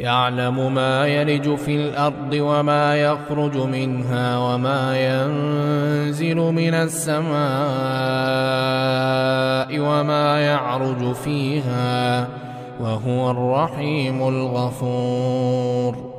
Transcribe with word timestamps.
يعلم 0.00 0.74
ما 0.74 1.06
يلج 1.06 1.54
في 1.54 1.76
الأرض 1.76 2.32
وما 2.32 2.96
يخرج 2.96 3.56
منها 3.56 4.38
وما 4.38 4.96
ينزل 4.96 6.36
من 6.36 6.74
السماء 6.74 7.30
وما 9.78 10.40
يعرج 10.40 11.12
فيها 11.12 12.28
وهو 12.80 13.30
الرحيم 13.30 14.28
الغفور. 14.28 16.10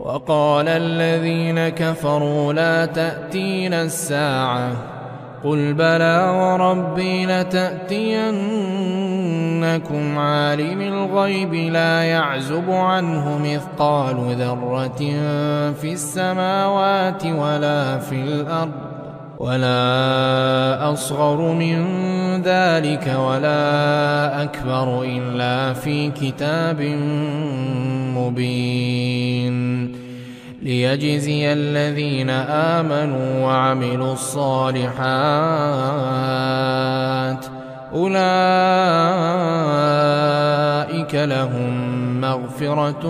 وقال 0.00 0.68
الذين 0.68 1.68
كفروا 1.68 2.52
لا 2.52 2.86
تأتينا 2.86 3.82
الساعة 3.82 4.70
قل 5.44 5.74
بلى 5.74 6.30
وربي 6.30 7.26
لتأتينكم 9.66 10.18
عالم 10.18 10.80
الغيب 10.80 11.54
لا 11.54 12.02
يعزب 12.02 12.70
عنه 12.70 13.38
مثقال 13.38 14.36
ذرة 14.38 14.98
في 15.72 15.92
السماوات 15.92 17.26
ولا 17.26 17.98
في 17.98 18.14
الأرض 18.14 18.72
ولا 19.38 20.92
أصغر 20.92 21.52
من 21.52 21.86
ذلك 22.42 23.16
ولا 23.18 24.42
أكبر 24.42 25.02
إلا 25.02 25.72
في 25.72 26.10
كتاب 26.10 26.80
مبين 28.16 29.56
ليجزي 30.62 31.52
الذين 31.52 32.30
آمنوا 32.30 33.44
وعملوا 33.44 34.12
الصالحات 34.12 34.96
أولئك 37.94 38.16
لهم 41.14 42.20
مغفرة 42.20 43.04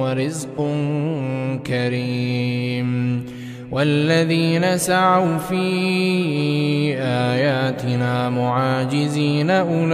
ورزق 0.00 0.56
كريم. 1.66 3.22
والذين 3.72 4.78
سعوا 4.78 5.38
في 5.38 5.64
آياتنا 6.98 8.30
معاجزين 8.30 9.50
أولئك 9.50 9.92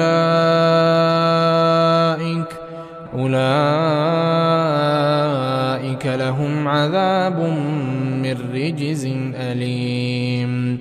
أولئك 3.15 3.39
لهم 6.07 6.69
عذاب 6.69 7.39
من 8.23 8.37
رجز 8.55 9.09
أليم. 9.35 10.81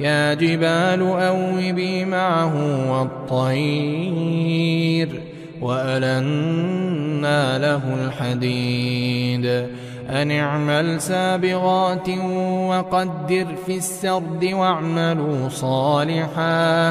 يا 0.00 0.34
جبال 0.34 1.02
أوبي 1.02 2.04
معه 2.04 2.54
والطير 2.92 5.08
وألنا 5.60 7.58
له 7.58 8.04
الحديد. 8.04 9.66
أن 10.10 10.30
اعمل 10.30 11.00
سابغات 11.00 12.08
وقدر 12.68 13.46
في 13.66 13.76
السرد 13.76 14.44
واعملوا 14.52 15.48
صالحا. 15.48 16.90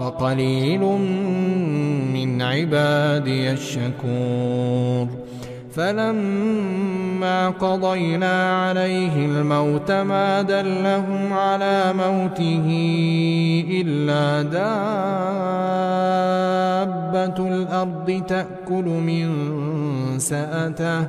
وقليل 0.00 0.80
من 2.12 2.42
عبادي 2.42 3.50
الشكور. 3.50 5.06
فلما 5.74 7.48
قضينا 7.48 8.66
عليه 8.66 9.26
الموت 9.26 9.90
ما 9.90 10.42
دلهم 10.42 11.32
على 11.32 11.92
موته 11.92 12.66
إلا 13.70 14.42
دابة 14.42 14.68
الأرض 17.48 18.22
تأكل 18.28 18.84
من 18.84 19.28
سأته. 20.18 21.06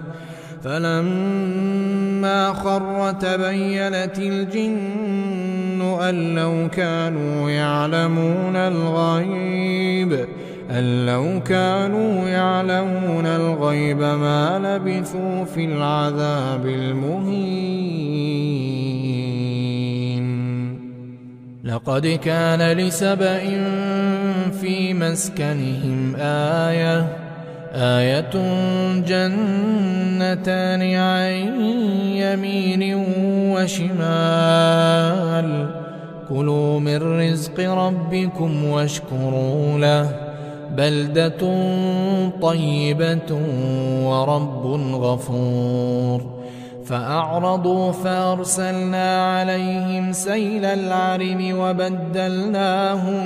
فلما 0.64 2.54
خر 2.54 3.12
تبينت 3.12 4.20
الجن 4.20 5.41
أن 5.82 6.36
لو 6.36 6.70
كانوا 6.70 7.50
يعلمون 7.50 8.56
الغيب 8.56 10.26
أن 10.72 11.06
لو 11.06 11.40
كانوا 11.44 12.30
يعلمون 12.30 13.26
الغيب 13.26 13.98
ما 13.98 14.60
لبثوا 14.60 15.44
في 15.46 15.66
العذاب 15.66 16.66
المهين. 16.66 18.22
لقد 21.64 22.08
كان 22.08 22.78
لسبإ 22.78 23.40
في 24.62 24.94
مسكنهم 24.94 26.16
آية 26.18 27.21
آية 27.74 28.32
جنتان 28.96 30.82
عن 30.96 31.32
يمين 32.16 32.96
وشمال. 33.56 35.50
كلوا 36.30 36.80
من 36.80 37.20
رزق 37.20 37.60
ربكم 37.60 38.66
واشكروا 38.66 39.78
له. 39.78 40.16
بلدة 40.78 41.62
طيبة 42.42 43.40
ورب 44.04 44.66
غفور. 44.96 46.42
فأعرضوا 46.86 47.92
فأرسلنا 47.92 49.34
عليهم 49.34 50.12
سيل 50.12 50.66
العرم 50.66 51.60
وبدلناهم 51.60 53.26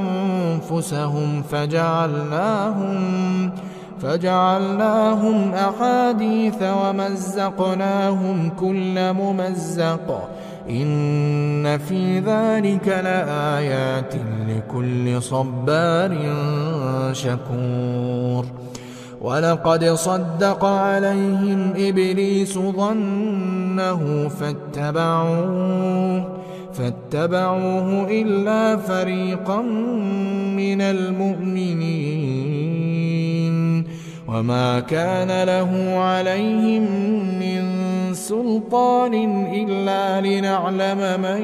أنفسهم 0.71 1.43
فجعلناهم 1.51 3.51
فجعلناهم 4.01 5.53
أحاديث 5.53 6.55
ومزقناهم 6.61 8.51
كل 8.59 9.13
ممزق. 9.13 10.29
إن 10.69 11.77
في 11.77 12.19
ذلك 12.19 12.87
لآيات 12.87 14.13
لكل 14.47 15.21
صبار 15.21 16.17
شكور. 17.13 18.45
ولقد 19.21 19.85
صدق 19.85 20.65
عليهم 20.65 21.73
إبليس 21.77 22.59
ظنه 22.59 24.29
فاتبعوه. 24.39 26.40
فاتبعوه 26.73 28.07
إلا 28.11 28.77
فريقا 28.77 29.61
من 30.55 30.81
المؤمنين 30.81 32.31
وما 34.27 34.79
كان 34.79 35.43
له 35.43 35.97
عليهم 35.97 36.83
من 37.39 37.63
سلطان 38.13 39.13
إلا 39.53 40.21
لنعلم 40.21 41.21
من 41.21 41.41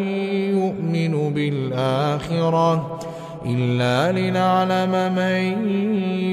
يؤمن 0.57 1.33
بالآخرة 1.33 3.00
إلا 3.45 4.12
لنعلم 4.19 5.15
من 5.15 5.69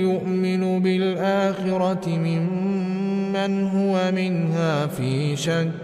يؤمن 0.02 0.82
بالآخرة 0.82 2.08
ممن 2.08 3.64
هو 3.69 4.12
منها 4.12 4.87
في 4.87 5.37
شك. 5.37 5.84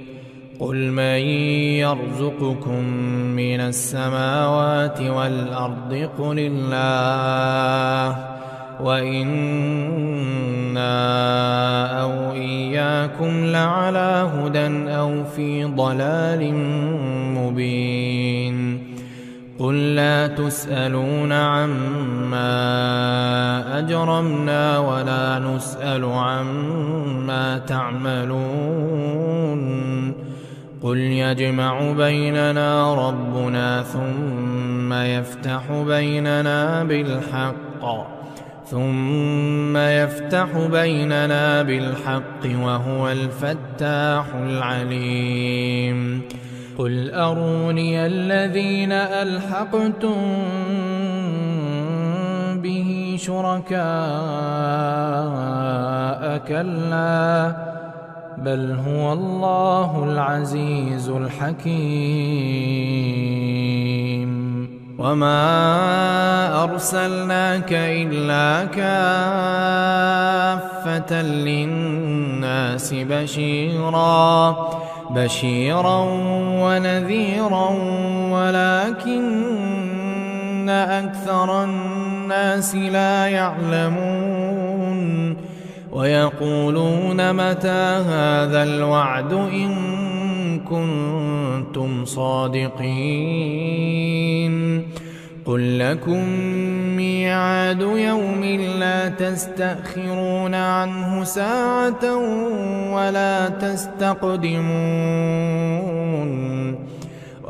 قل 0.61 0.91
من 0.91 1.21
يرزقكم 1.81 2.83
من 3.35 3.59
السماوات 3.59 5.01
والأرض 5.01 6.09
قل 6.19 6.39
الله 6.39 8.17
وإنا 8.81 10.11
أو 12.01 12.31
إياكم 12.31 13.45
لعلى 13.45 14.29
هدى 14.33 14.93
أو 14.93 15.23
في 15.23 15.63
ضلال 15.63 16.53
مبين 17.37 18.81
قل 19.59 19.95
لا 19.95 20.27
تسألون 20.27 21.31
عما 21.31 22.49
أجرمنا 23.79 24.79
ولا 24.79 25.39
نسأل 25.39 26.05
عما 26.05 27.57
تعملون 27.57 29.11
قل 30.83 30.97
يجمع 30.97 31.91
بيننا 31.91 32.93
ربنا 33.07 33.83
ثم 33.83 34.93
يفتح 34.93 35.71
بيننا 35.71 36.83
بالحق 36.83 38.05
ثم 38.65 39.77
يفتح 39.77 40.47
بيننا 40.71 41.61
بالحق 41.63 42.45
وهو 42.63 43.11
الفتاح 43.11 44.25
العليم. 44.35 46.21
قل 46.77 47.13
أروني 47.13 48.05
الذين 48.05 48.91
ألحقتم 48.91 50.15
به 52.61 53.15
شركاء 53.19 53.81
كلا 56.37 57.70
بل 58.41 58.77
هو 58.87 59.13
الله 59.13 60.03
العزيز 60.03 61.09
الحكيم. 61.09 61.61
وما 64.99 66.63
أرسلناك 66.63 67.73
إلا 67.73 68.65
كافة 68.65 70.01
للناس 71.21 72.93
بشيرا 72.93 74.69
بشيرا 75.09 76.05
ونذيرا 76.61 77.69
ولكن 78.31 79.31
أكثر 80.69 81.63
الناس 81.63 82.75
لا 82.75 83.27
يعلمون. 83.27 84.81
ويقولون 85.91 87.33
متى 87.33 88.03
هذا 88.07 88.63
الوعد 88.63 89.33
إن 89.33 89.71
كنتم 90.59 92.05
صادقين 92.05 93.61
قل 95.45 95.79
لكم 95.79 96.29
ميعاد 96.95 97.81
يوم 97.81 98.43
لا 98.79 99.09
تستأخرون 99.09 100.55
عنه 100.55 101.23
ساعة 101.23 102.15
ولا 102.93 103.49
تستقدمون 103.49 105.01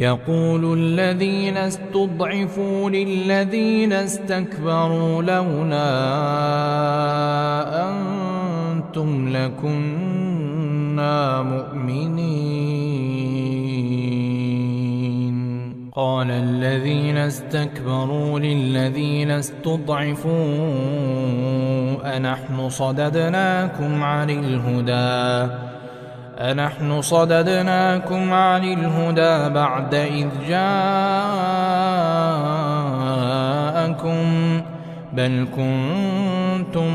يقول 0.00 0.78
الذين 0.78 1.56
استضعفوا 1.56 2.90
للذين 2.90 3.92
استكبروا 3.92 5.22
لولا 5.22 5.90
أنتم 7.88 9.28
لكنا 9.36 11.16
مؤمنين. 11.42 12.60
قال 15.94 16.30
الذين 16.30 17.16
استكبروا 17.16 18.38
للذين 18.38 19.30
استضعفوا 19.30 20.36
أنحن 22.16 22.68
صددناكم 22.68 24.02
عن 24.02 24.30
الهدى. 24.30 25.52
أنحن 26.40 27.00
صددناكم 27.00 28.32
عن 28.32 28.64
الهدى 28.64 29.54
بعد 29.54 29.94
إذ 29.94 30.28
جاءكم 30.48 30.70
بل 35.12 35.46
كنتم 35.56 36.90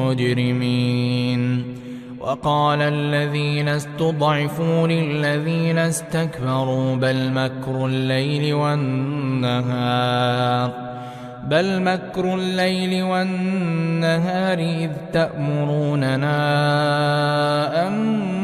مجرمين 0.00 1.74
وقال 2.20 2.82
الذين 2.82 3.68
استضعفوا 3.68 4.86
للذين 4.86 5.78
استكبروا 5.78 6.96
بل 6.96 7.32
مكر 7.32 7.86
الليل 7.86 8.54
والنهار 8.54 9.74
بل 11.48 11.82
مكر 11.82 12.34
الليل 12.34 13.02
والنهار 13.02 14.58
إذ 14.58 14.90
تأمروننا 15.12 16.36
أن 17.86 18.43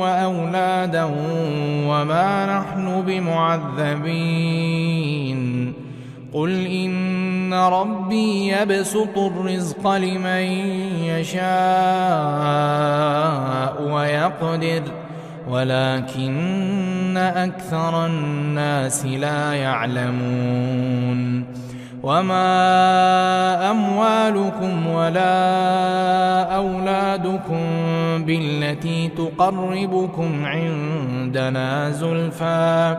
وأولادا 0.00 1.04
وما 1.86 2.58
نحن 2.58 3.02
بمعذبين. 3.06 4.60
قل 6.32 6.66
إن 6.66 7.54
ربي 7.54 8.48
يبسط 8.48 9.18
الرزق 9.18 9.90
لمن 9.96 10.42
يشاء 11.04 11.42
ويقدر 13.92 14.82
ولكن 15.48 17.16
أكثر 17.16 18.06
الناس 18.06 19.06
لا 19.06 19.52
يعلمون. 19.52 21.44
وما 22.02 23.70
أموالكم 23.70 24.86
ولا 24.86 26.56
أولادكم 26.56 27.64
بالتي 28.24 29.08
تقربكم 29.08 30.44
عندنا 30.44 31.90
زلفى 31.90 32.96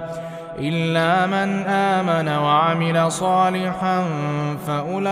إلا 0.60 1.26
من 1.28 1.64
آمن 1.68 2.28
وعمل 2.28 3.12
صالحا 3.12 4.04
فأولئك 4.68 5.12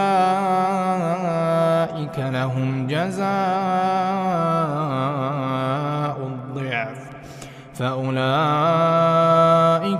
لهم 2.20 2.88
جزاء 2.88 3.30
الضعف 6.28 6.99
فأولئك 7.80 8.20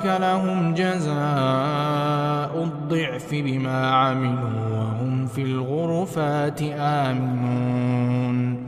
لهم 0.06 0.74
جزاء 0.74 2.64
الضعف 2.64 3.30
بما 3.32 3.92
عملوا 3.92 4.78
وهم 4.78 5.26
في 5.26 5.42
الغرفات 5.42 6.62
آمنون. 6.80 8.68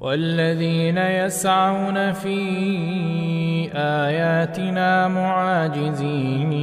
والذين 0.00 0.98
يسعون 0.98 2.12
في 2.12 2.38
آياتنا 3.74 5.08
معاجزين. 5.08 6.62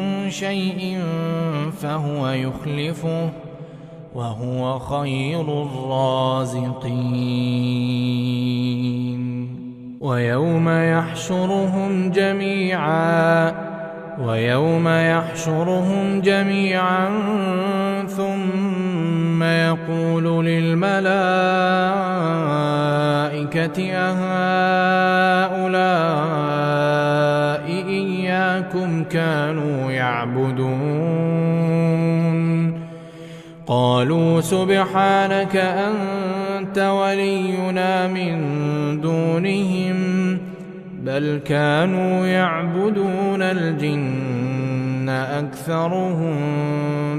شيء 0.31 0.99
فهو 1.81 2.29
يخلفه 2.29 3.29
وهو 4.15 4.79
خير 4.79 5.41
الرازقين. 5.41 7.01
ويوم 10.01 10.69
يحشرهم 10.69 12.11
جميعا 12.11 13.53
ويوم 14.19 14.87
يحشرهم 14.87 16.21
جميعا 16.21 17.09
ثم 18.07 19.43
يقول 19.43 20.45
للملائكة 20.45 21.01
أهؤلاء 23.93 25.51
كانوا 29.09 29.91
يعبدون. 29.91 31.41
قالوا 33.67 34.41
سبحانك 34.41 35.55
أنت 35.55 36.77
ولينا 36.77 38.07
من 38.07 38.41
دونهم 39.01 40.37
بل 41.03 41.41
كانوا 41.45 42.27
يعبدون 42.27 43.41
الجن 43.41 45.09
أكثرهم 45.09 46.35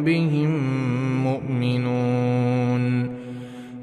بهم 0.04 0.50
مؤمنون. 1.24 2.82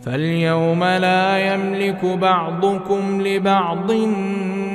فاليوم 0.02 0.84
لا 0.84 1.54
يملك 1.54 2.06
بعضكم 2.06 3.22
لبعض 3.22 3.92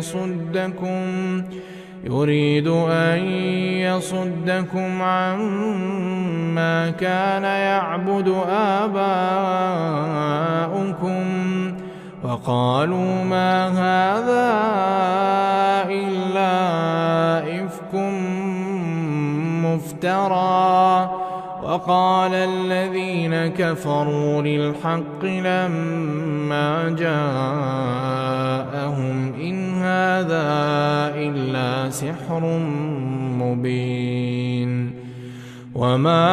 يصدكم 0.00 1.44
يريد 2.04 2.68
أن 2.88 3.18
يصدكم 3.84 5.02
عما 5.02 6.90
كان 6.90 7.44
يعبد 7.44 8.34
آباؤكم. 8.80 9.10
وقالوا 12.24 13.24
ما 13.24 13.68
هذا 13.68 14.48
إلا 15.90 16.54
إفك 17.64 17.94
مفترى. 19.64 21.10
وقال 21.62 22.34
الذين 22.34 23.46
كفروا 23.46 24.42
للحق 24.42 25.24
لما 25.24 26.96
جاءهم 26.98 27.99
سحر 31.90 32.58
مبين 33.38 34.92
وما 35.74 36.26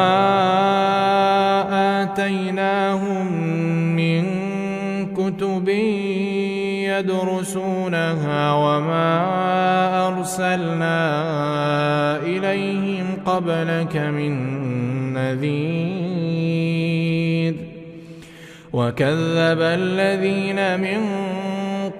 آتيناهم 2.02 3.32
من 3.96 4.24
كتب 5.14 5.68
يدرسونها 6.88 8.52
وما 8.52 9.08
أرسلنا 10.08 10.96
إليهم 12.22 13.06
قبلك 13.26 13.96
من 13.96 14.32
نذير 15.12 16.68
وكذب 18.72 19.60
الذين 19.60 20.80
من 20.80 21.17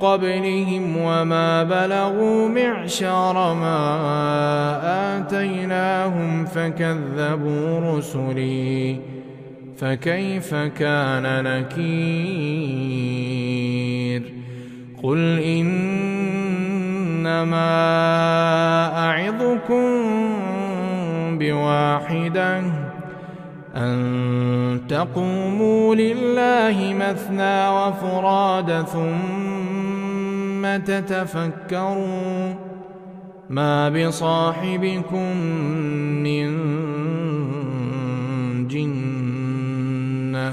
قبلهم 0.00 0.96
وما 0.96 1.62
بلغوا 1.62 2.48
معشار 2.48 3.54
ما 3.54 3.78
آتيناهم 5.18 6.44
فكذبوا 6.44 7.80
رسلي 7.80 9.00
فكيف 9.78 10.54
كان 10.54 11.44
نكير 11.44 12.28
قل 15.02 15.38
إنما 15.38 16.38
أعظكم 19.08 20.08
بواحدة 21.38 22.62
أن 23.76 24.80
تقوموا 24.88 25.94
لله 25.94 26.94
مثنى 26.94 27.68
وفراد 27.68 28.82
ثم 28.86 29.57
تتفكروا 30.84 32.54
ما 33.50 33.88
بصاحبكم 33.88 35.36
من 36.22 36.48
جن 38.68 40.52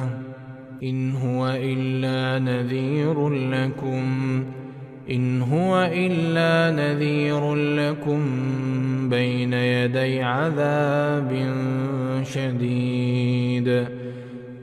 إن 0.83 1.11
هو 1.11 1.47
إلا 1.47 2.39
نذير 2.39 3.29
لكم 3.29 4.03
إن 5.09 5.41
هو 5.41 5.89
إلا 5.93 6.75
نذير 6.75 7.55
لكم 7.55 8.19
بين 9.09 9.53
يدي 9.53 10.23
عذاب 10.23 11.53
شديد 12.23 13.85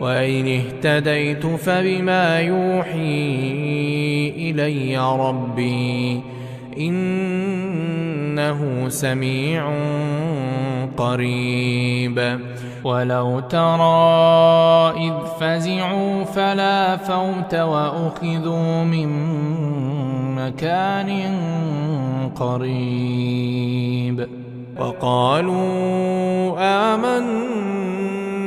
وإن 0.00 0.60
اهتديت 0.60 1.46
فبما 1.46 2.40
يوحي 2.40 3.40
إلي 4.36 4.98
ربي 4.98 6.20
إنه 6.78 8.88
سميع 8.88 9.72
قريب. 10.96 12.40
ولو 12.84 13.40
ترى 13.40 14.92
إذ 14.96 15.12
فزعوا 15.40 16.24
فلا 16.24 16.96
فوت 16.96 17.54
وأخذوا 17.54 18.84
من 18.84 19.08
مكان 20.34 21.10
قريب. 22.36 24.28
وقالوا 24.78 26.58